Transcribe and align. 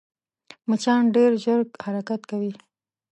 مچان 0.69 1.03
ډېر 1.15 1.31
ژر 1.43 1.59
حرکت 1.85 2.21
کوي 2.29 2.51